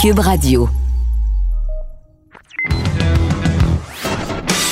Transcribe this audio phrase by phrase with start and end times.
[0.00, 0.66] Cube Radio.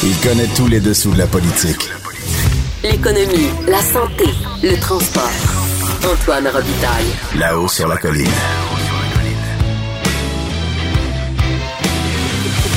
[0.03, 1.91] Il connaît tous les dessous de la politique.
[2.83, 4.25] L'économie, la santé,
[4.63, 5.29] le transport.
[6.11, 7.39] Antoine Robitaille.
[7.39, 8.25] Là-haut sur la colline.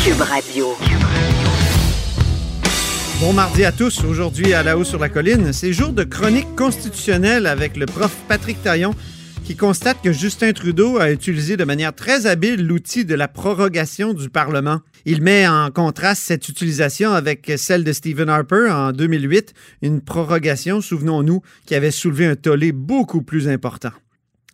[0.04, 0.76] Cube Radio.
[3.22, 4.04] Bon mardi à tous.
[4.04, 8.12] Aujourd'hui, à La Haut sur la Colline, c'est jour de chronique constitutionnelle avec le prof
[8.28, 8.94] Patrick Taillon
[9.44, 14.14] qui constate que Justin Trudeau a utilisé de manière très habile l'outil de la prorogation
[14.14, 14.82] du Parlement.
[15.06, 20.82] Il met en contraste cette utilisation avec celle de Stephen Harper en 2008, une prorogation,
[20.82, 23.92] souvenons-nous, qui avait soulevé un tollé beaucoup plus important.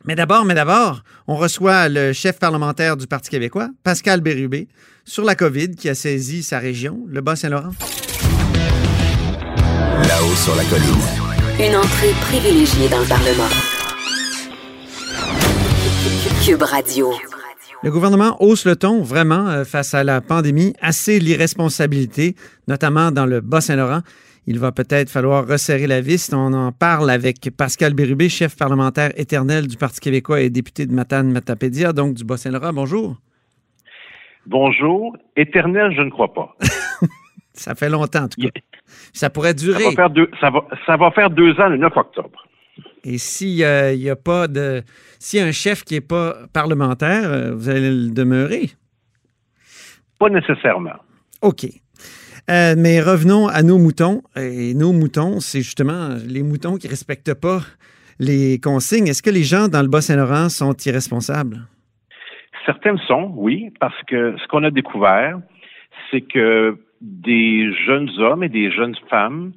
[0.06, 4.68] Mais d'abord, mais d'abord, on reçoit le chef parlementaire du Parti québécois, Pascal Bérubé,
[5.04, 7.72] sur la COVID qui a saisi sa région, le Bas-Saint-Laurent.
[10.08, 11.28] Là-haut sur la colline.
[11.60, 13.77] Une entrée privilégiée dans le Parlement.
[16.46, 17.12] Cube Radio.
[17.84, 22.36] Le gouvernement hausse le ton vraiment euh, face à la pandémie, assez l'irresponsabilité,
[22.68, 24.00] notamment dans le Bas-Saint-Laurent.
[24.46, 26.32] Il va peut-être falloir resserrer la vis.
[26.34, 30.94] On en parle avec Pascal Bérubé, chef parlementaire éternel du Parti québécois et député de
[30.94, 32.72] Matane-Matapédia, donc du Bas-Saint-Laurent.
[32.72, 33.18] Bonjour.
[34.46, 35.18] Bonjour.
[35.36, 36.56] Éternel, je ne crois pas.
[37.54, 38.60] Ça fait longtemps, en tout cas.
[39.12, 39.84] Ça pourrait durer.
[39.84, 42.47] Ça va faire deux, ça va, ça va faire deux ans le 9 octobre.
[43.08, 44.84] Et s'il n'y a pas de.
[45.18, 48.72] S'il y a un chef qui n'est pas parlementaire, euh, vous allez le demeurer?
[50.20, 50.98] Pas nécessairement.
[51.42, 51.66] OK.
[52.50, 54.24] Euh, mais revenons à nos moutons.
[54.36, 57.62] Et nos moutons, c'est justement les moutons qui ne respectent pas
[58.20, 59.08] les consignes.
[59.08, 61.62] Est-ce que les gens dans le Bas-Saint-Laurent sont irresponsables?
[62.66, 65.40] Certains sont, oui, parce que ce qu'on a découvert,
[66.12, 69.54] c'est que des jeunes hommes et des jeunes femmes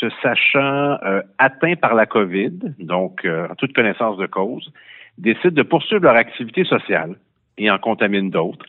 [0.00, 4.72] se sachant euh, atteints par la COVID, donc euh, en toute connaissance de cause,
[5.16, 7.16] décident de poursuivre leur activité sociale
[7.56, 8.64] et en contaminent d'autres.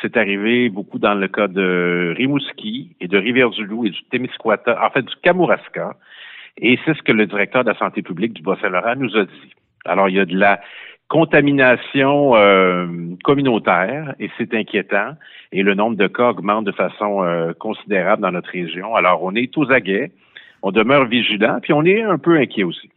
[0.00, 4.90] C'est arrivé beaucoup dans le cas de Rimouski et de Rivière-du-Loup et du Témiscouata, en
[4.90, 5.96] fait du Kamouraska,
[6.58, 9.54] et c'est ce que le directeur de la santé publique du Bas-Saint-Laurent nous a dit.
[9.84, 10.60] Alors, il y a de la
[11.08, 12.86] contamination euh,
[13.24, 15.14] communautaire et c'est inquiétant
[15.52, 18.94] et le nombre de cas augmente de façon considérable dans notre région.
[18.94, 20.12] Alors, on est aux aguets
[20.62, 22.90] on demeure vigilant, puis on est un peu inquiet aussi.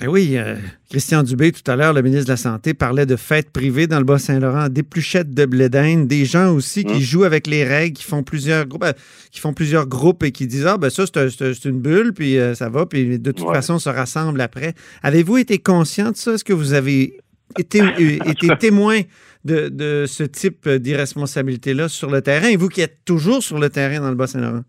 [0.00, 0.56] Ben oui, euh,
[0.90, 3.98] Christian Dubé, tout à l'heure, le ministre de la Santé, parlait de fêtes privées dans
[3.98, 7.00] le Bas-Saint-Laurent, d'épluchettes de blé des gens aussi qui hum.
[7.00, 8.92] jouent avec les règles, qui font plusieurs groupes, euh,
[9.30, 12.54] qui font plusieurs groupes et qui disent Ah, ben ça, c'est une bulle, puis euh,
[12.54, 14.74] ça va, puis de toute façon, on se rassemble après.
[15.04, 16.32] Avez-vous été conscient de ça?
[16.32, 17.18] Est-ce que vous avez
[17.56, 17.78] été,
[18.26, 18.98] été témoin
[19.44, 23.70] de, de ce type d'irresponsabilité-là sur le terrain, et vous qui êtes toujours sur le
[23.70, 24.64] terrain dans le Bas-Saint-Laurent?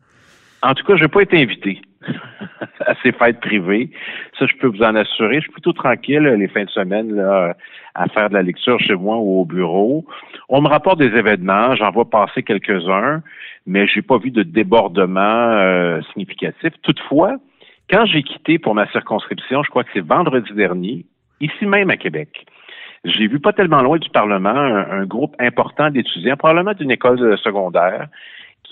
[0.61, 1.81] En tout cas, je n'ai pas été invité
[2.85, 3.89] à ces fêtes privées.
[4.37, 5.35] Ça, je peux vous en assurer.
[5.35, 7.55] Je suis plutôt tranquille les fins de semaine là,
[7.93, 10.05] à faire de la lecture chez moi ou au bureau.
[10.49, 13.21] On me rapporte des événements, j'en vois passer quelques-uns,
[13.65, 16.73] mais j'ai pas vu de débordement euh, significatif.
[16.83, 17.37] Toutefois,
[17.89, 21.05] quand j'ai quitté pour ma circonscription, je crois que c'est vendredi dernier,
[21.39, 22.45] ici même à Québec,
[23.03, 28.07] j'ai vu pas tellement loin du Parlement un groupe important d'étudiants, probablement d'une école secondaire,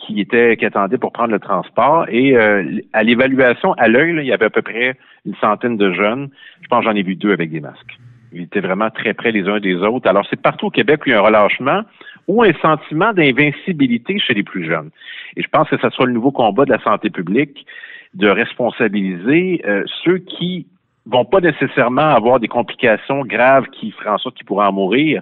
[0.06, 2.06] qui était qui attendait pour prendre le transport.
[2.10, 5.92] Et euh, à l'évaluation, à l'œil, il y avait à peu près une centaine de
[5.94, 6.30] jeunes.
[6.62, 7.98] Je pense j'en ai vu deux avec des masques.
[8.34, 10.08] Ils étaient vraiment très près les uns des autres.
[10.10, 11.82] Alors, c'est partout au Québec où il y a un relâchement
[12.28, 14.90] ou un sentiment d'invincibilité chez les plus jeunes.
[15.36, 17.66] Et je pense que ce sera le nouveau combat de la santé publique
[18.14, 20.68] de responsabiliser euh, ceux qui
[21.06, 25.22] vont pas nécessairement avoir des complications graves qui feraient en sorte qu'ils pourraient en mourir,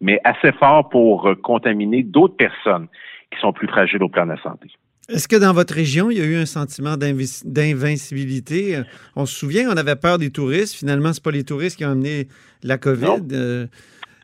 [0.00, 2.88] mais assez fort pour euh, contaminer d'autres personnes
[3.30, 4.68] qui sont plus fragiles au plan de la santé.
[5.10, 8.82] Est-ce que dans votre région, il y a eu un sentiment d'invincibilité?
[9.16, 10.76] On se souvient, on avait peur des touristes.
[10.76, 12.28] Finalement, ce pas les touristes qui ont amené
[12.62, 13.22] la COVID.
[13.32, 13.66] Euh.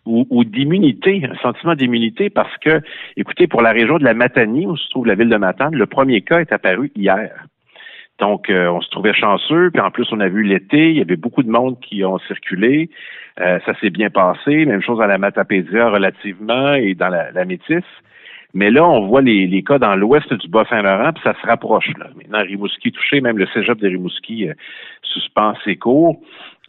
[0.04, 2.82] Ou, d'immunité, un sentiment d'immunité parce que,
[3.16, 5.86] écoutez, pour la région de la Matanie, où se trouve la ville de Matane, le
[5.86, 7.47] premier cas est apparu hier.
[8.19, 9.71] Donc, euh, on se trouvait chanceux.
[9.71, 12.19] Puis en plus, on a vu l'été, il y avait beaucoup de monde qui ont
[12.19, 12.91] circulé.
[13.41, 14.66] Euh, ça s'est bien passé.
[14.66, 17.83] Même chose à la Matapédia relativement et dans la, la Métis.
[18.54, 21.91] Mais là, on voit les, cas dans l'ouest du Bas-Saint-Laurent, puis ça se rapproche.
[21.98, 22.06] Là.
[22.16, 24.54] Maintenant, Rimouski touché, même le cégep de Rimouski euh,
[25.03, 26.21] suspend ses cours.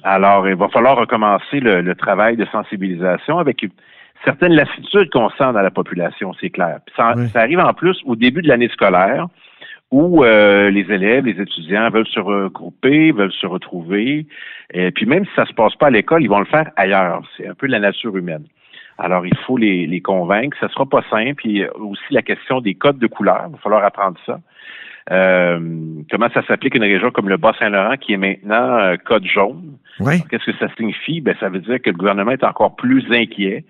[0.03, 3.71] Alors, il va falloir recommencer le, travail de sensibilisation avec une
[4.23, 6.79] certaine lassitude qu'on sent dans la population, c'est clair.
[6.95, 9.27] ça, arrive en plus au début de l'année scolaire
[9.91, 14.25] où euh, les élèves, les étudiants veulent se regrouper, veulent se retrouver.
[14.73, 17.21] Et puis même si ça se passe pas à l'école, ils vont le faire ailleurs.
[17.37, 18.45] C'est un peu la nature humaine.
[18.97, 20.57] Alors, il faut les, convaincre.
[20.59, 21.35] Ça sera pas simple.
[21.35, 23.45] Puis aussi la question des codes de couleur.
[23.47, 24.39] Il va falloir apprendre ça.
[25.09, 29.77] comment ça s'applique à une région comme le Bas-Saint-Laurent qui est maintenant code jaune?
[29.99, 30.19] Ouais.
[30.29, 31.21] Qu'est-ce que ça signifie?
[31.21, 33.65] Ben, ça veut dire que le gouvernement est encore plus inquiet.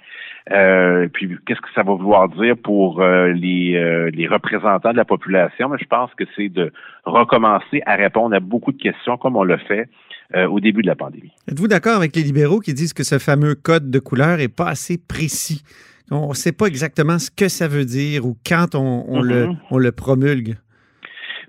[0.52, 4.98] Euh, puis qu'est-ce que ça va vouloir dire pour euh, les, euh, les représentants de
[4.98, 5.70] la population?
[5.70, 6.72] Mais je pense que c'est de
[7.04, 9.90] recommencer à répondre à beaucoup de questions comme on l'a fait
[10.34, 11.32] au début de la pandémie.
[11.50, 14.68] Êtes-vous d'accord avec les libéraux qui disent que ce fameux code de couleur est pas
[14.68, 15.64] assez précis?
[16.12, 19.58] On ne sait pas exactement ce que ça veut dire ou quand on, le, mm-hmm.
[19.72, 20.56] on le promulgue.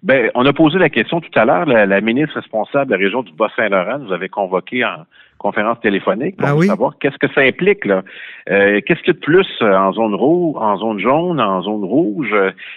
[0.02, 1.67] Ben, on a posé la question tout à l'heure.
[1.67, 5.05] La, ministre responsable de la région du Bas-Saint-Laurent nous avait convoqué en
[5.38, 7.84] conférence téléphonique pour ah savoir qu'est-ce que ça implique.
[7.84, 8.02] là.
[8.50, 11.62] Euh, qu'est-ce qu'il y a de plus euh, en zone rouge, en zone jaune, en
[11.62, 12.34] zone rouge?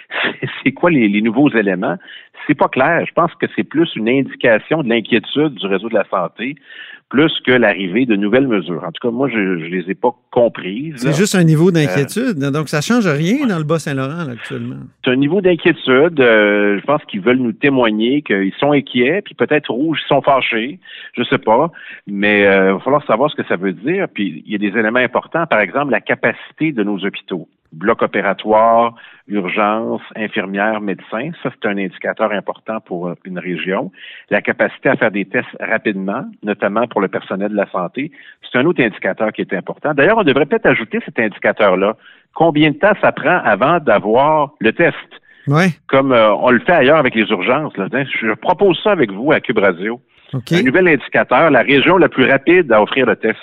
[0.62, 1.96] C'est quoi les, les nouveaux éléments?
[2.46, 3.04] C'est pas clair.
[3.06, 6.56] Je pense que c'est plus une indication de l'inquiétude du réseau de la santé
[7.10, 8.82] plus que l'arrivée de nouvelles mesures.
[8.84, 10.94] En tout cas, moi, je ne les ai pas comprises.
[10.96, 12.42] C'est juste un niveau d'inquiétude.
[12.42, 14.76] Euh, donc, ça ne change rien dans le Bas-Saint-Laurent actuellement.
[15.04, 16.20] C'est un niveau d'inquiétude.
[16.20, 20.22] Euh, je pense qu'ils veulent nous témoigner qu'ils sont inquiets, puis peut-être rouges, ils sont
[20.22, 20.78] fâchés.
[21.14, 21.72] Je ne sais pas.
[22.06, 24.06] Mais euh, il va falloir savoir ce que ça veut dire.
[24.14, 25.46] Puis, il y a des éléments importants.
[25.46, 28.94] Par exemple, la capacité de nos hôpitaux bloc opératoire,
[29.28, 31.30] urgence, infirmière, médecin.
[31.42, 33.92] Ça, c'est un indicateur important pour euh, une région.
[34.28, 38.10] La capacité à faire des tests rapidement, notamment pour le personnel de la santé,
[38.42, 39.94] c'est un autre indicateur qui est important.
[39.94, 41.96] D'ailleurs, on devrait peut-être ajouter cet indicateur-là.
[42.34, 44.96] Combien de temps ça prend avant d'avoir le test?
[45.46, 45.68] Ouais.
[45.88, 47.72] Comme euh, on le fait ailleurs avec les urgences.
[47.76, 50.00] Je propose ça avec vous à Cube Radio.
[50.32, 53.38] Un nouvel indicateur, la région la plus rapide à offrir le test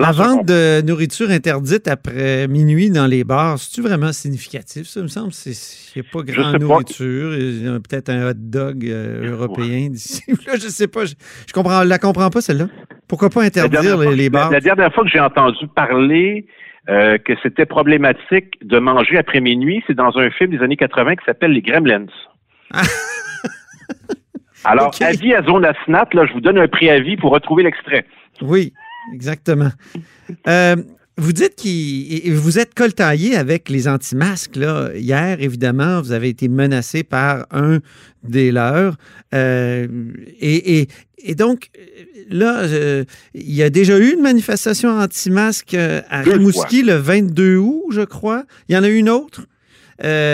[0.00, 5.08] la vente de nourriture interdite après minuit dans les bars, c'est-tu vraiment significatif, ça, me
[5.08, 5.32] semble?
[5.32, 7.34] A pas grande nourriture.
[7.34, 10.22] Il y a peut-être un hot dog euh, européen d'ici.
[10.46, 11.04] Là, je sais pas.
[11.04, 11.14] Je,
[11.46, 12.66] je comprends, la comprends pas, celle-là.
[13.08, 14.50] Pourquoi pas interdire les, bars?
[14.50, 16.46] La, dernière fois que j'ai entendu parler
[16.88, 21.16] euh, que c'était problématique de manger après minuit, c'est dans un film des années 80
[21.16, 22.06] qui s'appelle Les Gremlins.
[24.64, 28.06] Alors, avis à Zone Asnat, là, je vous donne un préavis pour retrouver l'extrait.
[28.40, 28.72] Oui.
[29.12, 29.70] Exactement.
[30.48, 30.76] Euh,
[31.16, 34.56] vous dites que vous êtes coltaillé avec les anti-masques.
[34.56, 34.90] Là.
[34.94, 37.78] Hier, évidemment, vous avez été menacé par un
[38.22, 38.96] des leurs.
[39.32, 39.86] Euh,
[40.40, 40.88] et,
[41.36, 41.70] donc,
[42.30, 43.04] là, euh,
[43.34, 48.44] il y a déjà eu une manifestation anti-masque à Rimouski le 22 août, je crois.
[48.68, 49.46] Il y en a une autre.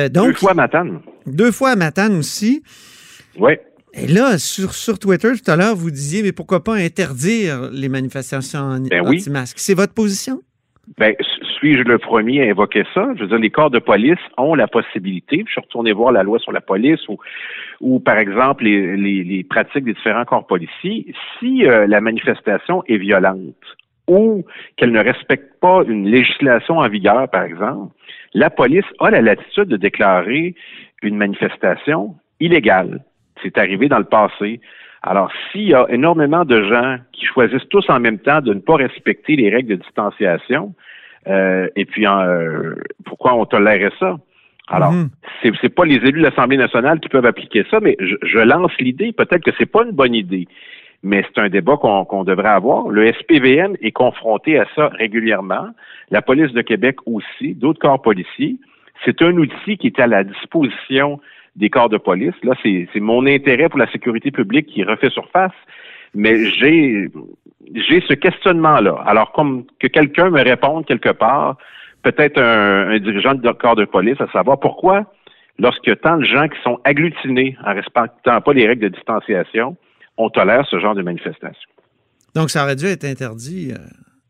[0.09, 1.01] donc, deux fois à Matane.
[1.27, 2.63] Deux fois à Matane aussi.
[3.39, 3.53] Oui.
[3.95, 7.89] Et là, sur, sur Twitter, tout à l'heure, vous disiez, mais pourquoi pas interdire les
[7.89, 9.59] manifestations ben anti-masques?
[9.59, 10.41] C'est votre position?
[10.99, 11.15] Ben,
[11.59, 13.09] suis-je le premier à évoquer ça?
[13.15, 16.23] Je veux dire, les corps de police ont la possibilité, je suis retourné voir la
[16.23, 17.19] loi sur la police ou,
[17.81, 21.13] ou par exemple, les, les, pratiques des différents corps policiers.
[21.39, 23.55] Si euh, la manifestation est violente
[24.09, 24.45] ou
[24.77, 27.95] qu'elle ne respecte pas une législation en vigueur, par exemple,
[28.35, 30.55] la police a la latitude de déclarer
[31.03, 33.05] une manifestation illégale.
[33.43, 34.61] C'est arrivé dans le passé.
[35.03, 38.61] Alors, s'il y a énormément de gens qui choisissent tous en même temps de ne
[38.61, 40.75] pas respecter les règles de distanciation,
[41.27, 44.17] euh, et puis euh, pourquoi on tolérerait ça?
[44.69, 45.09] Alors, mm
[45.63, 49.13] c'est pas les élus de l'Assemblée nationale qui peuvent appliquer ça, mais je, lance l'idée,
[49.13, 50.47] peut-être que c'est pas une bonne idée,
[51.03, 52.89] mais c'est un débat qu'on devrait avoir.
[52.89, 55.69] Le SPVM est confronté à ça régulièrement,
[56.11, 58.57] la police de Québec aussi, d'autres corps policiers.
[59.05, 61.21] C'est un outil qui est à la disposition
[61.57, 62.35] des corps de police.
[62.43, 65.53] Là, c'est mon intérêt pour la sécurité publique qui refait surface,
[66.15, 67.09] mais j'ai
[67.75, 69.03] j'ai ce questionnement-là.
[69.07, 71.57] Alors, comme que quelqu'un me réponde quelque part,
[72.03, 75.13] peut-être un, dirigeant de corps de police, à savoir pourquoi,
[75.59, 78.89] lorsqu'il y a tant de gens qui sont agglutinés en respectant pas les règles de
[78.89, 79.77] distanciation,
[80.17, 81.71] on tolère ce genre de manifestation.
[82.35, 83.77] Donc, ça aurait dû être interdit euh,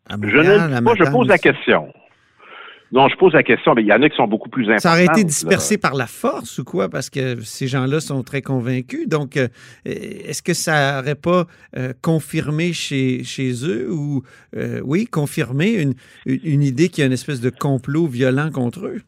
[0.08, 1.92] à Montréal, Je ne pas, je pose la question.
[2.92, 4.80] Non, je pose la question, mais il y en a qui sont beaucoup plus importants.
[4.80, 6.88] Ça aurait été dispersé par la force ou quoi?
[6.88, 9.08] Parce que ces gens-là sont très convaincus.
[9.08, 9.48] Donc, euh,
[9.84, 14.22] est-ce que ça n'aurait pas euh, confirmé chez, chez eux ou,
[14.56, 15.94] euh, oui, confirmé une,
[16.26, 19.02] une idée qu'il y a une espèce de complot violent contre eux?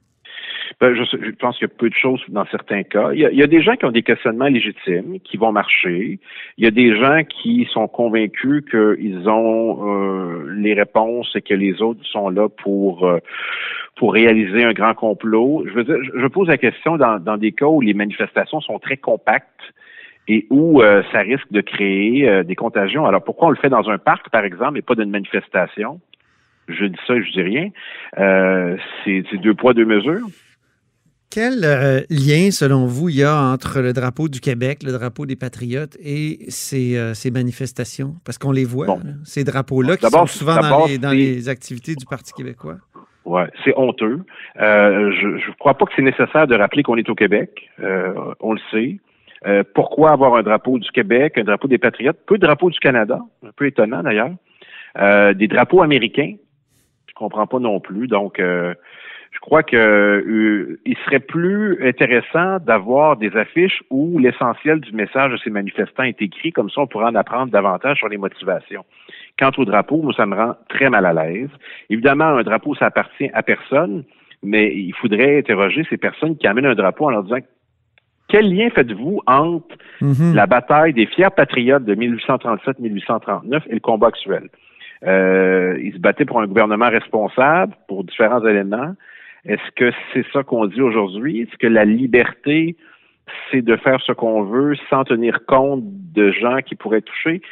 [0.81, 3.12] Ben, je, pense qu'il y a peu de choses dans certains cas.
[3.12, 6.19] Il y, a, des gens qui ont des questionnements légitimes, qui vont marcher.
[6.57, 11.55] Il y a des gens qui sont convaincus qu'ils ont euh, les réponses et que
[11.55, 13.19] les autres sont là pour euh,
[13.97, 15.64] pour réaliser un grand complot.
[15.67, 18.79] Je veux dire, je, pose la question dans, dans des cas où les manifestations sont
[18.79, 19.47] très compactes
[20.26, 23.07] et où euh, ça risque de créer des contagions.
[23.07, 26.00] Alors pourquoi on le fait dans un parc, par exemple, et pas dans une manifestation?
[26.69, 27.69] Je dis ça, je dis rien.
[29.05, 30.26] c'est deux poids, deux mesures.
[31.33, 35.25] Quel euh, lien, selon vous, il y a entre le drapeau du Québec, le drapeau
[35.25, 38.17] des Patriotes et ces, euh, manifestations?
[38.25, 38.87] Parce qu'on les voit,
[39.25, 42.77] ces drapeaux-là, qui sont souvent dans les, activités du Parti québécois.
[43.25, 44.21] Ouais, c'est honteux.
[44.61, 47.71] Euh, je ne crois pas que c'est nécessaire de rappeler qu'on est au Québec.
[47.81, 48.99] Euh, on le sait.
[49.47, 52.79] Euh, pourquoi avoir un drapeau du Québec, un drapeau des Patriotes, peu de drapeaux du
[52.79, 54.33] Canada, un peu étonnant d'ailleurs,
[55.35, 56.35] des drapeaux américains,
[57.07, 58.07] je comprends pas non plus.
[58.07, 58.75] Donc, je
[59.42, 65.50] crois que il serait plus intéressant d'avoir des affiches où l'essentiel du message de ces
[65.50, 68.84] manifestants est écrit, comme ça on pourrait en apprendre davantage sur les motivations.
[69.38, 71.50] Quant au drapeau, moi, ça me rend très mal à l'aise.
[71.90, 74.04] Évidemment, un drapeau, ça appartient à personne,
[74.42, 77.38] mais il faudrait interroger ces personnes qui amènent un drapeau en leur disant
[78.28, 80.34] quel lien faites-vous entre mhm.
[80.34, 84.49] la bataille des fiers patriotes de 1837-1839 et le combat actuel?
[85.04, 88.94] Euh, ils se battaient pour un gouvernement responsable, pour différents éléments.
[89.44, 91.40] Est-ce que c'est ça qu'on dit aujourd'hui?
[91.40, 92.76] Est-ce que la liberté,
[93.50, 97.42] c'est de faire ce qu'on veut sans tenir compte de gens qui pourraient toucher?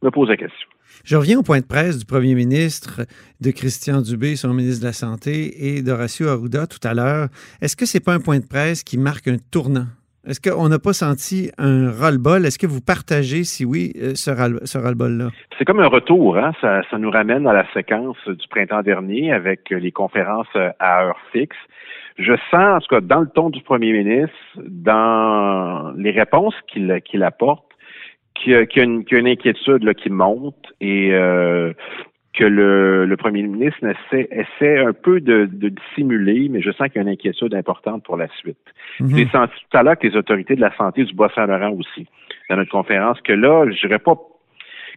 [0.00, 0.68] Je me pose la question.
[1.04, 3.06] Je reviens au point de presse du premier ministre,
[3.40, 7.28] de Christian Dubé, son ministre de la Santé, et d'Horacio Arruda tout à l'heure.
[7.60, 9.86] Est-ce que ce n'est pas un point de presse qui marque un tournant?
[10.26, 12.46] Est-ce qu'on n'a pas senti un ras-le-bol?
[12.46, 15.30] Est-ce que vous partagez, si oui, euh, ce ras-le-bol-là?
[15.58, 16.36] C'est comme un retour.
[16.36, 16.52] Hein?
[16.60, 21.18] Ça, ça, nous ramène à la séquence du printemps dernier avec les conférences à heure
[21.32, 21.56] fixe.
[22.18, 27.22] Je sens, en tout cas, dans le ton du premier ministre, dans les réponses qu'il
[27.24, 27.64] apporte,
[28.34, 31.72] qu'il y, a une, inquiétude là, qui monte et euh,
[32.34, 36.98] que le, premier ministre essaie, essaie un peu de, dissimuler, mais je sens qu'il y
[36.98, 38.56] a une inquiétude importante pour la suite.
[39.00, 42.06] J'ai senti tout à l'heure que les autorités de la santé du Bas-Saint-Laurent aussi,
[42.48, 44.14] dans notre conférence, que là, je dirais pas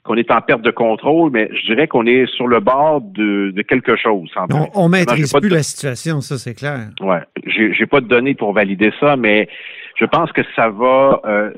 [0.04, 3.52] qu'on est en perte de contrôle, mais je dirais qu'on est sur le bord de,
[3.68, 4.30] quelque chose.
[4.76, 6.90] on, ne maîtrise plus la situation, ça c'est clair.
[7.02, 9.50] Ouais, j'ai pas de données pour valider ça, mais
[9.96, 11.52] je pense que ça va, euh,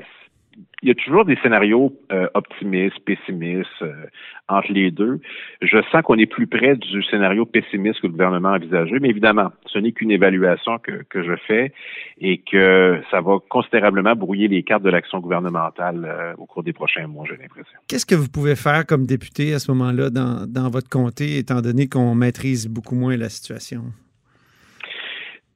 [0.82, 4.06] il y a toujours des scénarios euh, optimistes, pessimistes euh,
[4.48, 5.20] entre les deux.
[5.60, 9.08] Je sens qu'on est plus près du scénario pessimiste que le gouvernement a envisagé, mais
[9.08, 11.72] évidemment, ce n'est qu'une évaluation que, que je fais
[12.20, 16.72] et que ça va considérablement brouiller les cartes de l'action gouvernementale euh, au cours des
[16.72, 17.78] prochains mois, j'ai l'impression.
[17.88, 21.60] Qu'est-ce que vous pouvez faire comme député à ce moment-là dans, dans votre comté, étant
[21.60, 23.82] donné qu'on maîtrise beaucoup moins la situation?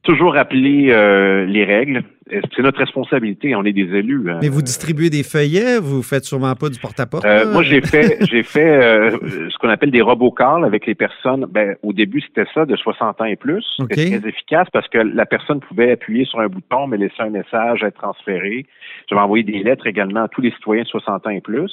[0.03, 2.03] Toujours rappeler euh, les règles.
[2.29, 4.29] C'est notre responsabilité, on est des élus.
[4.29, 4.39] Hein.
[4.41, 7.25] Mais vous distribuez des feuillets, vous faites sûrement pas du porte-à-porte.
[7.25, 9.17] Euh, moi, j'ai fait, j'ai fait euh,
[9.49, 11.45] ce qu'on appelle des robocalls avec les personnes.
[11.49, 13.63] Ben, au début, c'était ça, de 60 ans et plus.
[13.77, 17.29] C'était très efficace parce que la personne pouvait appuyer sur un bouton, mais laisser un
[17.29, 18.65] message être transféré.
[19.09, 21.71] J'avais envoyé des lettres également à tous les citoyens de 60 ans et plus.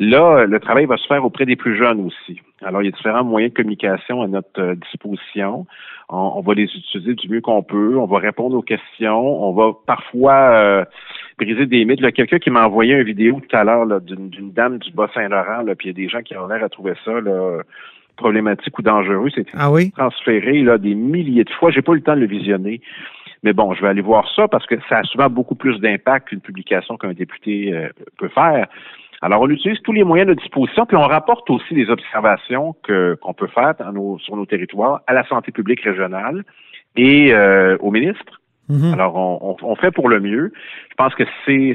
[0.00, 2.40] Là, le travail va se faire auprès des plus jeunes aussi.
[2.62, 5.66] Alors, il y a différents moyens de communication à notre disposition.
[6.08, 7.98] On, va les utiliser du mieux qu'on peut.
[7.98, 9.44] On va répondre aux questions.
[9.44, 10.84] On va parfois euh,
[11.38, 12.00] briser des mythes.
[12.02, 15.88] Il quelqu'un qui m'a envoyé une vidéo tout à l'heure d'une dame du Bas-Saint-Laurent, puis
[15.88, 17.12] il y a des gens qui ont l'air à trouver ça
[18.16, 19.28] problématique ou dangereux.
[19.34, 19.90] C'est ah oui?
[19.92, 21.70] transféré là, des milliers de fois.
[21.70, 22.80] J'ai pas eu le temps de le visionner.
[23.42, 26.28] Mais bon, je vais aller voir ça parce que ça a souvent beaucoup plus d'impact
[26.28, 27.88] qu'une publication qu'un député euh,
[28.18, 28.66] peut faire.
[29.22, 33.18] Alors, on utilise tous les moyens de disposition, puis on rapporte aussi les observations que
[33.20, 33.74] qu'on peut faire
[34.18, 36.44] sur nos territoires à la santé publique régionale
[36.96, 38.40] et euh, au ministre.
[38.68, 38.94] Mhm.
[38.94, 40.52] Alors, on, fait pour le mieux.
[40.90, 41.74] Je pense que c'est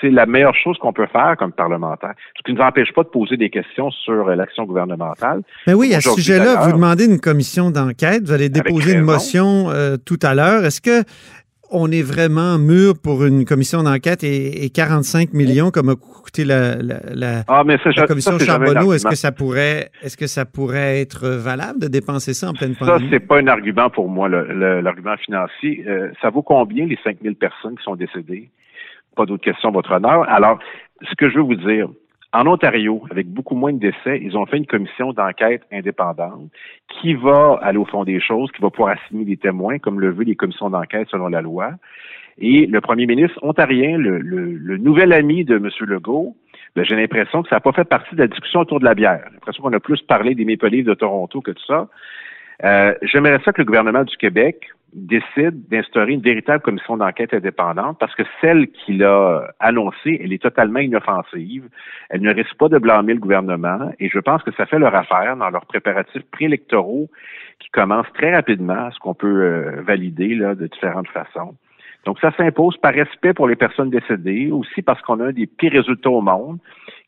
[0.00, 2.14] c'est la meilleure chose qu'on peut faire comme parlementaire.
[2.38, 5.42] Ce qui ne nous empêche pas de poser des questions sur l'action gouvernementale.
[5.66, 8.22] Mais oui, à ce sujet-là, vous demandez une commission d'enquête.
[8.24, 10.64] Vous allez déposer une motion euh, tout à l'heure.
[10.64, 11.04] Est-ce que
[11.70, 16.74] on est vraiment mûr pour une commission d'enquête et, 45 millions comme a coûté la,
[17.48, 17.62] ah,
[18.06, 18.92] commission Charbonneau.
[18.92, 22.74] Est-ce que ça pourrait est-ce que ça pourrait être valable de dépenser ça en pleine
[22.74, 23.00] pandémie?
[23.00, 25.84] Ça, c'est pas un argument pour moi, l'argument financier.
[25.86, 28.50] Euh, ça vaut combien les 5000 personnes qui sont décédées?
[29.16, 30.28] Pas d'autres questions, votre honneur.
[30.28, 30.58] Alors,
[31.08, 31.88] ce que je veux vous dire,
[32.32, 36.50] en Ontario, avec beaucoup moins de décès, ils ont fait une commission d'enquête indépendante
[36.88, 40.10] qui va aller au fond des choses, qui va pouvoir assigner des témoins, comme le
[40.12, 41.72] veut les commissions d'enquête selon la loi.
[42.38, 45.68] Et le premier ministre ontarien, le, nouvel ami de M.
[45.80, 46.36] Legault,
[46.76, 48.94] ben, j'ai l'impression que ça n'a pas fait partie de la discussion autour de la
[48.94, 49.22] bière.
[49.26, 51.88] J'ai l'impression qu'on a plus parlé des Maple de Toronto que de ça.
[52.62, 57.98] Euh, J'aimerais ça que le gouvernement du Québec décide d'instaurer une véritable commission d'enquête indépendante
[57.98, 61.68] parce que celle qu'il a annoncée, elle est totalement inoffensive.
[62.08, 64.94] Elle ne risque pas de blâmer le gouvernement et je pense que ça fait leur
[64.94, 67.08] affaire dans leurs préparatifs préélectoraux
[67.58, 71.54] qui commencent très rapidement, ce qu'on peut euh, valider de différentes façons.
[72.06, 75.46] Donc ça s'impose par respect pour les personnes décédées, aussi parce qu'on a un des
[75.46, 76.58] pires résultats au monde.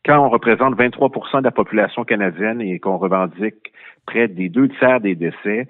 [0.05, 3.73] Quand on représente 23% de la population canadienne et qu'on revendique
[4.05, 5.67] près des deux tiers des décès,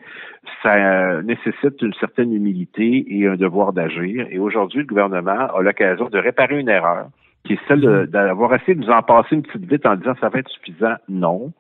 [0.62, 4.28] ça euh, nécessite une certaine humilité et un devoir d'agir.
[4.32, 7.08] Et aujourd'hui, le gouvernement a l'occasion de réparer une erreur,
[7.46, 8.08] qui est celle mm-hmm.
[8.08, 10.96] d'avoir essayé de nous en passer une petite vite en disant ça va être suffisant.
[11.08, 11.52] Non.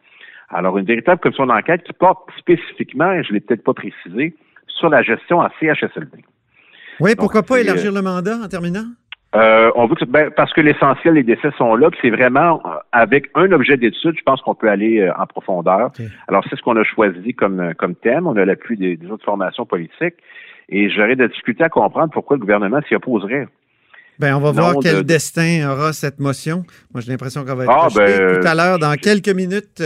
[0.50, 4.36] Alors, une véritable commission d'enquête qui porte spécifiquement, et je ne l'ai peut-être pas précisé,
[4.68, 6.24] sur la gestion en CHSLD.
[7.00, 8.86] Oui, pourquoi pas élargir le mandat en terminant?
[9.36, 12.78] Euh, on veut que, ben, parce que l'essentiel des décès sont là, c'est vraiment euh,
[12.92, 15.92] avec un objet d'étude, je pense qu'on peut aller euh, en profondeur.
[16.28, 18.28] Alors, c'est ce qu'on a choisi comme, comme thème.
[18.28, 20.16] On a l'appui des, autres formations politiques.
[20.70, 23.48] Et j'aurais de discuter à comprendre pourquoi le gouvernement s'y opposerait.
[24.20, 26.64] Ben, on va voir quel destin aura cette motion.
[26.94, 29.82] Moi, j'ai l'impression qu'elle va être ah, ben, tout à l'heure, dans quelques minutes,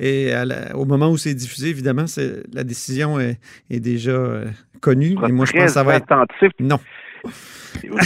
[0.00, 0.32] et
[0.74, 2.04] au moment où c'est diffusé, évidemment,
[2.52, 3.38] la décision est,
[3.70, 4.12] déjà
[4.80, 5.16] connue.
[5.26, 6.50] Et moi, je pense que ça va être attentif.
[6.60, 6.78] Non.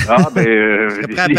[0.08, 0.88] Ah, ben, euh,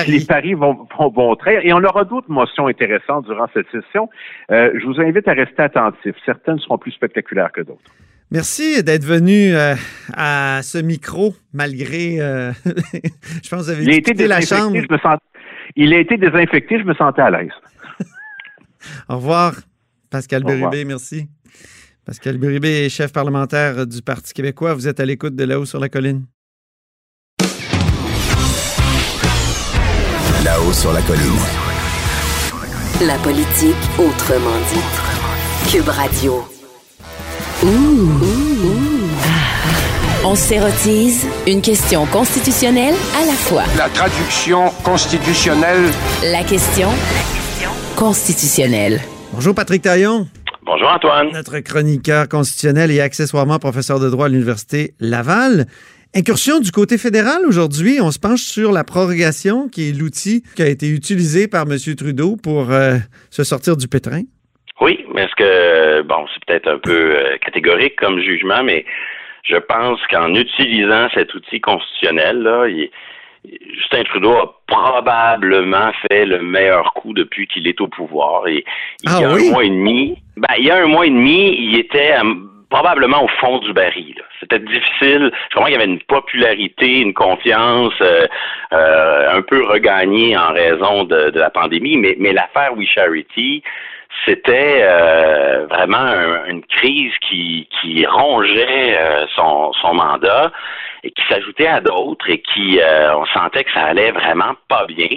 [0.08, 1.66] les, paris vont, vont, très.
[1.66, 4.10] Et on aura d'autres motions intéressantes durant cette session.
[4.52, 6.16] Euh, je vous invite à rester attentifs.
[6.26, 7.92] Certaines seront plus spectaculaires que d'autres.
[8.30, 9.76] Merci d'être venu euh,
[10.14, 12.18] à ce micro, malgré.
[12.64, 14.76] je pense que vous avez il a été la chambre.
[14.76, 15.18] Je me sens...
[15.76, 17.52] Il a été désinfecté, je me sentais à l'aise.
[19.10, 19.54] Au revoir,
[20.10, 21.28] Pascal Bérubé, merci.
[22.06, 24.74] Pascal Bérubé est chef parlementaire du Parti québécois.
[24.74, 26.26] Vous êtes à l'écoute de là-haut sur la colline.
[30.44, 31.42] Là-haut sur la colline.
[33.06, 35.70] La politique autrement dit.
[35.70, 36.57] Cube Radio.
[40.24, 43.64] On s'érotise une question constitutionnelle à la fois.
[43.76, 45.90] La traduction constitutionnelle.
[46.22, 46.90] La question
[47.96, 49.02] constitutionnelle.
[49.34, 50.28] Bonjour Patrick Taillon.
[50.68, 51.32] Bonjour Antoine.
[51.34, 55.66] Notre chroniqueur constitutionnel et accessoirement professeur de droit à l'Université Laval.
[56.16, 60.62] Incursion du côté fédéral aujourd'hui, on se penche sur la prorogation qui est l'outil qui
[60.62, 61.78] a été utilisé par M.
[61.96, 62.98] Trudeau pour euh,
[63.32, 64.22] se sortir du pétrin.
[64.82, 68.86] Oui, mais est-ce que, bon, c'est peut-être un peu euh, catégorique comme jugement, mais
[69.44, 72.68] je pense qu'en utilisant cet outil constitutionnel, là,
[73.74, 78.48] Justin Trudeau a probablement fait le meilleur coup depuis qu'il est au pouvoir.
[78.48, 78.66] Et
[79.04, 81.10] il y a ah un mois et demi, ben, il y a un mois et
[81.10, 82.14] demi, il était
[82.70, 84.16] probablement au fond du baril.
[84.40, 85.32] C'était difficile.
[85.50, 88.28] Je crois qu'il y avait une popularité, une confiance euh,
[88.74, 93.64] euh, un peu regagnée en raison de, la pandémie, mais, mais l'affaire We Charity,
[94.26, 97.68] c'était euh, vraiment une crise qui,
[98.06, 98.98] rongeait
[99.36, 100.52] son, son mandat
[101.04, 102.80] et qui s'ajoutait à d'autres et qui
[103.16, 105.08] on sentait que ça allait vraiment pas bien.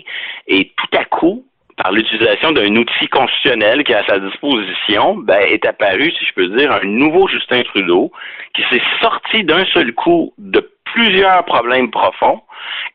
[0.46, 1.44] Et tout à coup,
[1.82, 6.34] par l'utilisation d'un outil constitutionnel qui est à sa disposition, ben, est apparu, si je
[6.34, 8.12] peux dire, un nouveau Justin Trudeau
[8.54, 10.60] qui s'est sorti d'un seul coup de
[10.94, 12.40] plusieurs problèmes profonds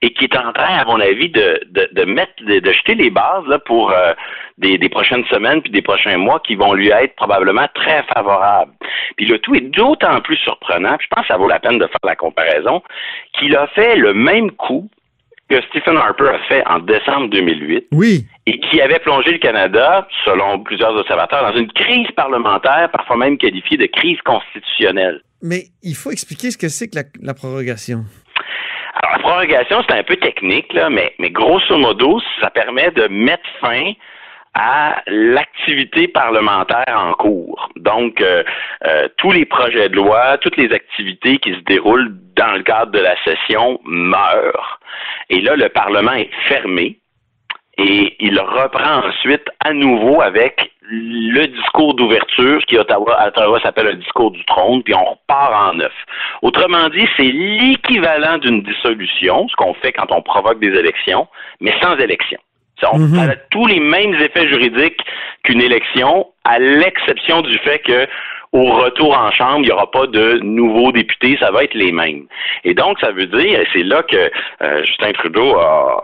[0.01, 3.45] et qui est en train, à mon avis, de, de, mettre, de, jeter les bases
[3.47, 4.13] là, pour euh,
[4.57, 8.73] des, des, prochaines semaines puis des prochains mois qui vont lui être probablement très favorables.
[9.17, 11.87] Puis le tout est d'autant plus surprenant, je pense que ça vaut la peine de
[11.87, 12.81] faire la comparaison,
[13.33, 14.89] qu'il a fait le même coup
[15.49, 17.87] que Stephen Harper a fait en décembre 2008.
[17.91, 18.25] Oui.
[18.47, 23.37] Et qui avait plongé le Canada, selon plusieurs observateurs, dans une crise parlementaire, parfois même
[23.37, 25.21] qualifiée de crise constitutionnelle.
[25.45, 28.05] Mais il faut expliquer ce que c'est que la, prorogation.
[28.95, 33.47] Alors, la prorogation, c'est un peu technique, là, mais, grosso modo, ça permet de mettre
[33.61, 33.93] fin
[34.55, 37.69] à l'activité parlementaire en cours.
[37.75, 38.43] Donc, euh,
[38.87, 42.91] euh, tous les projets de loi, toutes les activités qui se déroulent dans le cadre
[42.91, 44.79] de la session meurent.
[45.29, 46.97] Et là, le Parlement est fermé
[47.77, 53.87] et il reprend ensuite à nouveau avec le discours d'ouverture, ce qui à Ottawa s'appelle
[53.87, 55.93] un discours du trône, puis on repart en neuf.
[56.41, 61.27] Autrement dit, c'est l'équivalent d'une dissolution, ce qu'on fait quand on provoque des élections,
[61.59, 62.39] mais sans élection.
[62.91, 63.29] On mhm.
[63.29, 64.99] a tous les mêmes effets juridiques
[65.43, 68.07] qu'une élection, à l'exception du fait que
[68.55, 71.91] au retour en chambre, il n'y aura pas de nouveaux députés, ça va être les
[71.91, 72.25] mêmes.
[72.63, 76.01] Et donc, ça veut dire, et c'est là que euh, Justin Trudeau a,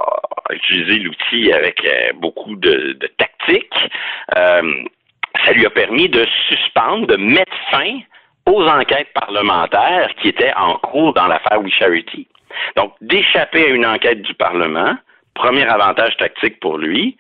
[0.49, 3.73] utilisé l'outil avec euh, beaucoup de, tactique,
[4.35, 4.83] euh,
[5.45, 7.99] ça lui a permis de suspendre, de mettre fin
[8.45, 12.27] aux enquêtes parlementaires qui étaient en cours dans l'affaire We Charity.
[12.75, 14.97] Donc, d'échapper à une enquête du Parlement,
[15.35, 17.15] Premier avantage tactique pour lui.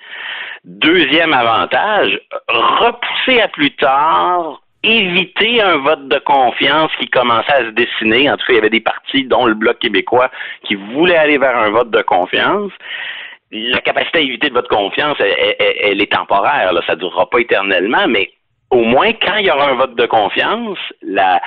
[0.65, 7.71] Deuxième avantage, repousser à plus tard, éviter un vote de confiance qui commençait à se
[7.71, 8.29] dessiner.
[8.29, 10.31] En tout cas, il y avait des partis, dont le Bloc québécois,
[10.63, 12.71] qui voulaient aller vers un vote de confiance.
[13.51, 17.29] La capacité à éviter le vote de confiance, elle, est temporaire, là, ça ne durera
[17.29, 18.31] pas éternellement, mais
[18.69, 21.41] au moins, quand il y aura un vote de confiance, la,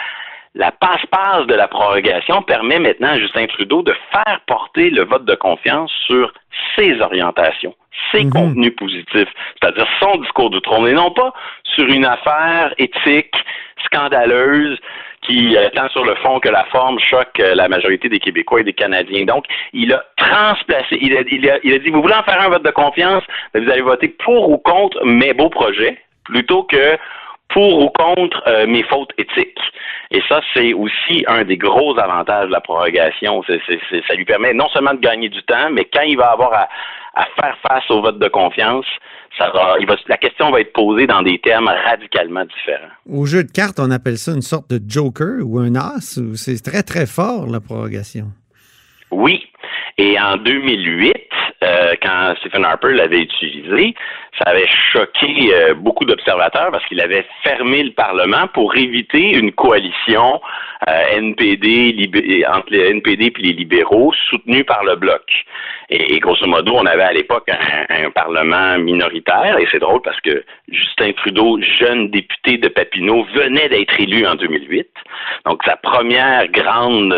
[0.55, 5.25] la passe-passe de la prorogation permet maintenant à Justin Trudeau de faire porter le vote
[5.25, 6.33] de confiance sur
[6.77, 7.75] ses orientations,
[8.13, 8.31] ses mhm.
[8.31, 9.29] contenus positifs,
[9.61, 11.33] c'est-à-dire son discours de trône, et non pas
[11.75, 13.35] sur une affaire éthique
[13.85, 14.79] scandaleuse
[15.23, 18.61] qui, euh, tant sur le fond que la forme, choque euh, la majorité des Québécois
[18.61, 19.25] et des Canadiens.
[19.25, 22.41] Donc, il a transplacé, il a, il a, il a dit, vous voulez en faire
[22.41, 23.23] un vote de confiance,
[23.55, 26.99] vous allez voter pour ou contre mes beaux projets, plutôt que
[27.55, 29.59] pour ou contre euh, mes fautes éthiques.
[30.11, 33.43] Et ça, c'est aussi un des gros avantages de la prorogation.
[33.45, 37.27] ça lui permet non seulement de gagner du temps, mais quand il va avoir à,
[37.41, 38.87] faire face au vote de confiance,
[39.39, 39.53] ça
[40.09, 42.93] la question va être posée dans des termes radicalement différents.
[43.09, 46.21] Au jeu de cartes, on appelle ça une sorte de joker ou un as.
[46.35, 48.27] C'est très, très fort, la prorogation.
[49.11, 49.47] Oui.
[49.97, 51.15] Et en 2008,
[51.65, 53.95] euh, quand Stephen Harper l'avait utilisé,
[54.39, 59.53] ça avait choqué euh, beaucoup d'observateurs parce qu'il avait fermé le Parlement pour éviter une
[59.53, 60.41] coalition
[60.89, 65.23] euh, NPD entre les NPD et les libéraux soutenue par le bloc.
[65.91, 70.45] Et, grosso modo, on avait à l'époque un, Parlement minoritaire et c'est drôle parce que
[70.69, 74.89] Justin Trudeau, jeune député de Papineau, venait d'être élu en 2008.
[75.47, 77.15] Donc sa première grande,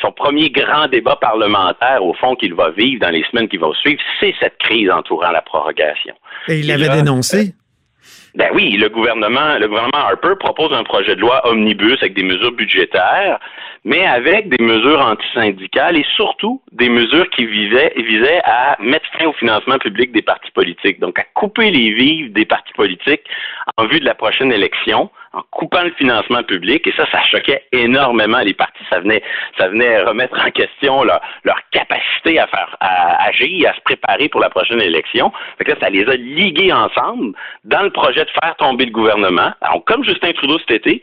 [0.00, 3.74] son premier grand débat parlementaire au fond qu'il va vivre dans les semaines qui vont
[3.74, 6.14] suivre, c'est cette crise entourant la prorogation.
[6.48, 7.54] Et il l'avait dénoncé.
[8.34, 9.58] Ben oui, le gouvernement,
[9.92, 13.38] Harper propose un projet de loi omnibus avec des mesures budgétaires,
[13.84, 19.26] mais avec des mesures antisyndicales et surtout des mesures qui visaient, visaient à mettre fin
[19.26, 23.24] au financement public des partis politiques, donc à couper les vives des partis politiques
[23.76, 27.64] en vue de la prochaine élection en coupant le financement public, et ça, ça choquait
[27.72, 28.84] énormément les partis.
[28.90, 29.22] Ça venait,
[29.58, 31.20] ça venait remettre en question leur,
[31.70, 35.32] capacité à faire, à agir, à se préparer pour la prochaine élection.
[35.58, 39.52] Fait que ça les a ligués ensemble dans le projet de faire tomber le gouvernement.
[39.62, 41.02] Alors, comme Justin Trudeau cet été,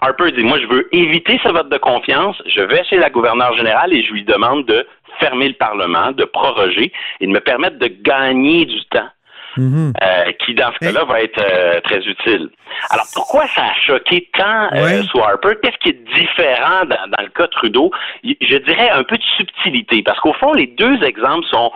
[0.00, 2.40] Harper dit, moi, je veux éviter ce vote de confiance.
[2.46, 4.86] Je vais chez la gouverneure générale et je lui demande de
[5.18, 9.08] fermer le Parlement, de proroger et de me permettre de gagner du temps
[9.56, 9.92] Mhm.
[10.02, 12.50] Euh, qui dans ce cas-là va être euh, très utile.
[12.90, 15.54] Alors pourquoi ça a choqué tant euh, sous Harper?
[15.62, 17.90] Qu'est-ce qui est différent dans, le cas Trudeau?
[18.24, 21.70] Je dirais un peu de subtilité, parce qu'au fond les deux exemples sont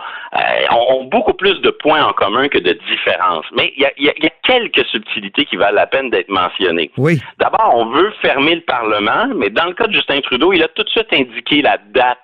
[0.71, 3.45] ont, beaucoup plus de points en commun que de différences.
[3.55, 4.13] Mais il y a,
[4.43, 6.91] quelques subtilités qui valent la peine d'être mentionnées.
[6.97, 7.19] Oui.
[7.37, 10.67] D'abord, on veut fermer le Parlement, mais dans le cas de Justin Trudeau, il a
[10.69, 12.17] tout de suite indiqué la date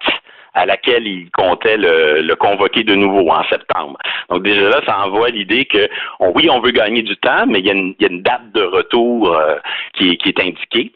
[0.56, 3.98] à laquelle il comptait le, convoquer de nouveau en septembre.
[4.30, 5.88] Donc déjà là, ça envoie l'idée que
[6.20, 9.56] oui, on veut gagner du temps, mais il y a une, date de retour euh,
[9.94, 10.92] qui, qui, est indiquée.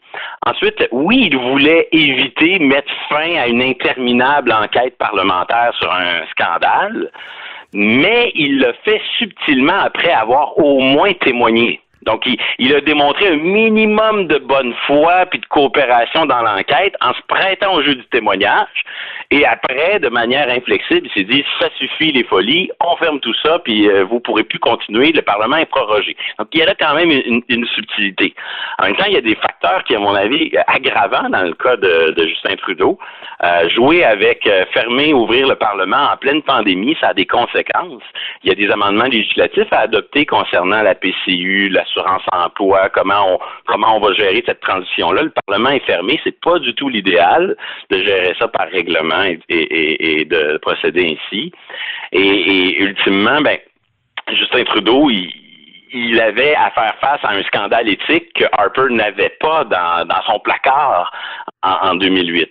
[0.46, 7.10] Ensuite, oui, il voulait éviter mettre fin à une interminable enquête parlementaire sur un scandale,
[7.72, 11.80] mais il le fait subtilement après avoir au moins témoigné.
[12.02, 12.26] Donc,
[12.58, 17.20] il, a démontré un minimum de bonne foi puis de coopération dans l'enquête en se
[17.28, 18.84] prêtant au jeu du témoignage.
[19.30, 23.34] Et après, de manière inflexible, il s'est dit ça suffit les folies, on ferme tout
[23.42, 25.12] ça, puis euh, vous pourrez plus continuer.
[25.12, 26.16] Le Parlement est prorogé.
[26.38, 28.34] Donc, il y a quand même une, subtilité.
[28.78, 31.52] En même temps, il y a des facteurs qui, à mon avis, aggravants dans le
[31.54, 32.98] cas de, Justin Trudeau.
[33.42, 38.02] Euh, jouer avec euh, fermer, ouvrir le Parlement en pleine pandémie, ça a des conséquences.
[38.42, 43.34] Il y a des amendements législatifs à adopter concernant la PCU, la l'assurance emploi, comment
[43.34, 45.22] on comment on va gérer cette transition-là.
[45.22, 47.56] Le Parlement est fermé, c'est pas du tout l'idéal
[47.90, 51.52] de gérer ça par règlement et, de procéder ainsi.
[52.12, 53.58] Et, ultimement, ben
[54.32, 59.64] Justin Trudeau, il, avait à faire face à un scandale éthique que Harper n'avait pas
[59.64, 61.12] dans son placard
[61.62, 62.50] en, 2008.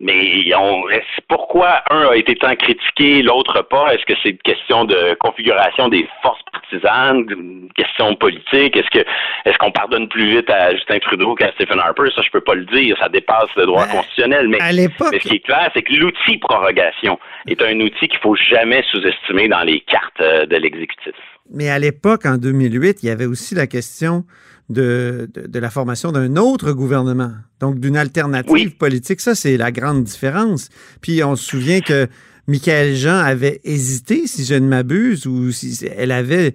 [0.00, 0.84] Mais on,
[1.28, 3.94] pourquoi un a été tant critiqué, l'autre pas?
[3.94, 8.76] Est-ce que c'est une question de configuration des forces partisanes, une question politique?
[8.76, 9.04] Est-ce que
[9.44, 12.10] est-ce qu'on pardonne plus vite à Justin Trudeau qu'à Stephen Harper?
[12.14, 12.96] Ça, je peux pas le dire.
[12.98, 14.48] Ça dépasse le droit ben, constitutionnel.
[14.48, 18.36] Mais, mais, ce qui est clair, c'est que l'outil prorogation est un outil qu'il faut
[18.36, 21.14] jamais sous-estimer dans les cartes euh, de l'exécutif.
[21.50, 24.24] Mais à l'époque, en 2008, il y avait aussi la question
[24.68, 29.20] de, de, la formation d'un autre gouvernement, donc d'une alternative politique.
[29.20, 30.68] Ça, c'est la grande différence.
[31.00, 32.06] Puis on se souvient que
[32.46, 36.54] Michael Jean avait hésité, si je ne m'abuse, ou si elle avait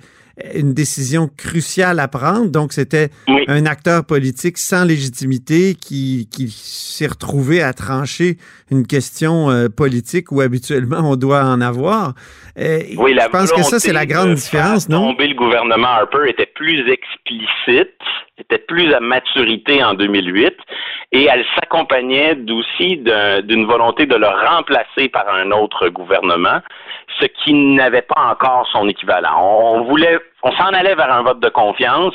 [0.55, 2.49] une décision cruciale à prendre.
[2.49, 3.09] Donc, c'était
[3.47, 8.37] un acteur politique sans légitimité qui, qui s'est retrouvé à trancher
[8.71, 12.13] une question euh, politique où habituellement on doit en avoir.
[12.57, 15.11] Euh, oui, je pense que ça, c'est la grande différence, non?
[15.11, 17.97] Tomber le gouvernement Harper était plus explicite,
[18.39, 20.53] était plus à maturité en 2008
[21.11, 26.59] et elle s'accompagnait aussi d'une volonté de le remplacer par un autre gouvernement
[27.19, 29.37] ce qui n'avait pas encore son équivalent.
[29.39, 32.13] On voulait, on s'en allait vers un vote de confiance,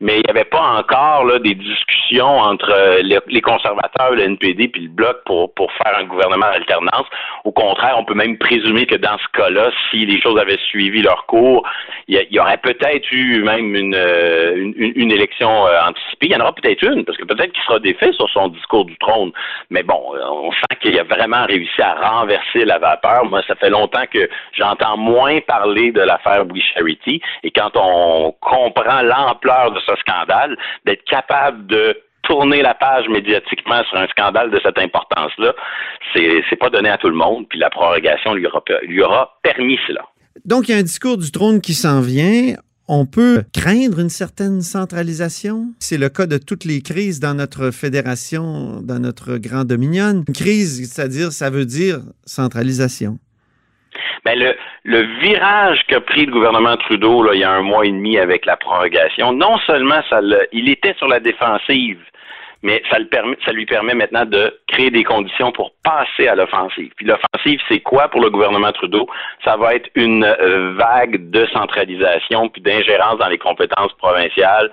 [0.00, 4.68] mais il n'y avait pas encore là, des discussions entre euh, les, conservateurs, le NPD
[4.68, 7.06] puis le Bloc pour, faire un gouvernement d'alternance.
[7.44, 11.02] Au contraire, on peut même présumer que dans ce cas-là, si les choses avaient suivi
[11.02, 11.62] leur cours,
[12.08, 16.26] il y, aurait peut-être eu même une, euh, une, élection euh, anticipée.
[16.26, 18.86] Il y en aura peut-être une, parce que peut-être qu'il sera défait sur son discours
[18.86, 19.30] du trône.
[19.70, 23.24] Mais bon, on sent qu'il a vraiment réussi à renverser la vapeur.
[23.26, 27.80] Moi, ça fait longtemps que j'entends moins parler de l'affaire We Charity et qu'en quand
[27.80, 34.06] on comprend l'ampleur de ce scandale, d'être capable de tourner la page médiatiquement sur un
[34.08, 35.54] scandale de cette importance-là,
[36.12, 39.38] c'est, c'est pas donné à tout le monde, puis la prorogation lui aura, lui aura
[39.42, 40.02] permis cela.
[40.44, 42.54] Donc, il y a un discours du trône qui s'en vient.
[42.86, 45.66] On peut craindre une certaine centralisation?
[45.78, 50.24] C'est le cas de toutes les crises dans notre fédération, dans notre grand dominion.
[50.26, 53.18] Une crise, c'est-à-dire, ça veut dire centralisation.
[54.24, 54.38] Ben
[54.84, 58.46] le, virage qu'a pris le gouvernement Trudeau il y a un mois et demi avec
[58.46, 60.20] la prorogation, non seulement ça
[60.52, 62.00] il était sur la défensive,
[62.62, 66.34] mais ça, le permet, ça lui permet maintenant de créer des conditions pour passer à
[66.34, 66.90] l'offensive.
[66.96, 69.08] Puis l'offensive, c'est quoi pour le gouvernement Trudeau?
[69.44, 74.70] Ça va être une euh, vague de centralisation puis d'ingérence dans les compétences provinciales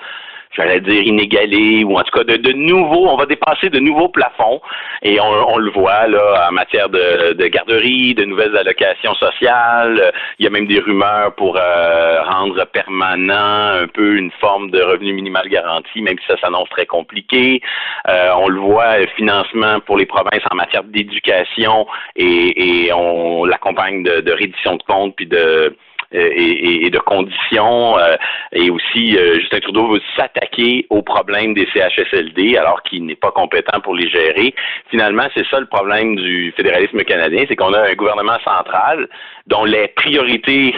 [0.55, 4.09] j'allais dire inégalé ou en tout cas de, de nouveaux, on va dépasser de nouveaux
[4.09, 4.61] plafonds
[5.01, 10.11] et on, on le voit là en matière de, de, garderie, de nouvelles allocations sociales.
[10.39, 14.81] Il y a même des rumeurs pour euh, rendre permanent un peu une forme de
[14.81, 17.61] revenu minimal garanti, même si ça s'annonce très compliqué.
[18.07, 24.03] Euh, on le voit, financement pour les provinces en matière d'éducation et, et on l'accompagne
[24.03, 25.75] de, de reddition de comptes puis de
[26.13, 27.97] euh, et, de conditions.
[27.97, 28.15] Euh,
[28.51, 33.31] et aussi, euh, Justin Trudeau veut s'attaquer aux problèmes des CHSLD alors qu'il n'est pas
[33.31, 34.53] compétent pour les gérer.
[34.89, 39.07] Finalement, c'est ça le problème du fédéralisme canadien, c'est qu'on a un gouvernement central
[39.47, 40.75] dont les priorités,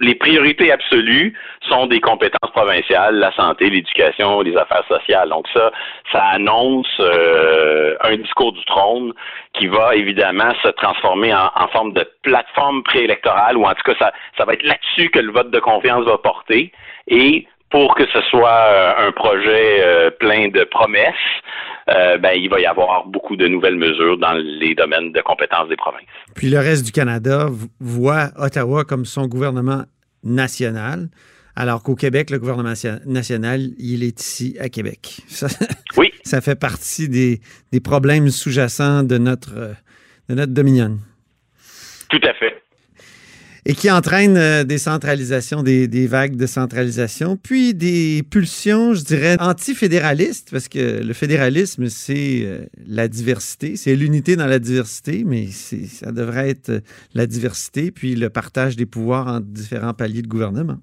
[0.00, 1.34] les, priorités absolues
[1.68, 5.30] sont des compétences provinciales, la santé, l'éducation, les affaires sociales.
[5.30, 5.70] Donc ça,
[6.12, 9.12] ça annonce un discours du trône
[9.54, 13.94] qui va évidemment se transformer en, en forme de plateforme préélectorale, ou en tout cas,
[13.98, 16.72] ça, ça va être là-dessus que le vote de confiance va porter.
[17.08, 21.14] Et pour que ce soit euh, un projet euh, plein de promesses,
[21.88, 25.68] euh, ben, il va y avoir beaucoup de nouvelles mesures dans les domaines de compétences
[25.68, 26.02] des provinces.
[26.34, 27.48] Puis le reste du Canada
[27.80, 29.82] voit Ottawa comme son gouvernement
[30.22, 31.08] national.
[31.54, 32.72] Alors qu'au Québec, le gouvernement
[33.04, 35.20] national, il est ici à Québec.
[35.26, 35.48] Ça,
[35.96, 36.10] oui.
[36.24, 37.40] Ça fait partie des,
[37.72, 39.74] des problèmes sous-jacents de notre,
[40.28, 40.98] de notre dominion.
[42.08, 42.61] Tout à fait
[43.64, 49.36] et qui entraîne euh, des centralisations, des, vagues de centralisation, puis des pulsions, je dirais,
[49.40, 55.46] antifédéralistes, parce que le fédéralisme, c'est euh, la diversité, c'est l'unité dans la diversité, mais
[55.46, 56.80] ça devrait être euh,
[57.14, 60.78] la diversité, puis le partage des pouvoirs entre différents paliers de gouvernement.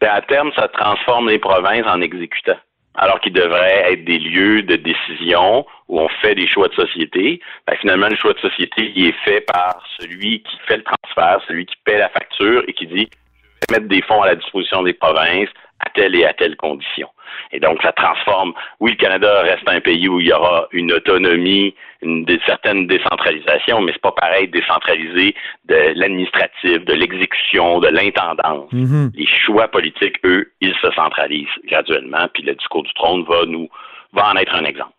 [0.00, 2.58] Bien, à terme, ça transforme les provinces en exécutants
[2.96, 7.40] alors qu'ils devraient être des lieux de décision où on fait des choix de société,
[7.66, 11.40] ben finalement, le choix de société, il est fait par celui qui fait le transfert,
[11.46, 14.36] celui qui paie la facture et qui dit, je vais mettre des fonds à la
[14.36, 15.48] disposition des provinces
[15.80, 17.08] à telle et à telle condition.
[17.52, 18.52] Et donc, ça transforme.
[18.80, 23.80] Oui, le Canada reste un pays où il y aura une autonomie, une, certaine décentralisation,
[23.80, 25.34] mais c'est pas pareil décentraliser
[25.66, 28.70] de l'administratif, de l'exécution, de l'intendance.
[28.72, 29.10] Mm-hmm.
[29.14, 33.68] Les choix politiques, eux, ils se centralisent graduellement, puis le discours du trône va nous
[34.12, 34.92] va en être un exemple.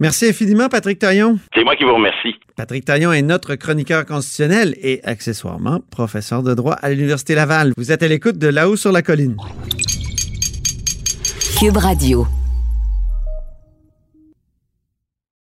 [0.00, 1.38] Merci infiniment, Patrick Taillon.
[1.54, 2.34] C'est moi qui vous remercie.
[2.56, 7.72] Patrick Taillon est notre chroniqueur constitutionnel et accessoirement professeur de droit à l'Université Laval.
[7.76, 9.36] Vous êtes à l'écoute de Là-haut sur la colline.
[11.58, 12.26] Cube Radio.